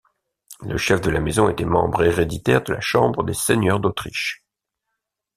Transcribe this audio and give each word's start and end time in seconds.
Le 0.61 0.77
chef 0.79 0.99
de 1.01 1.11
la 1.11 1.19
maison 1.19 1.47
était 1.47 1.63
membre 1.63 2.01
héréditaire 2.03 2.63
de 2.63 2.73
la 2.73 2.81
Chambre 2.81 3.23
des 3.23 3.35
Seigneurs 3.35 3.79
d'Autriche. 3.79 4.43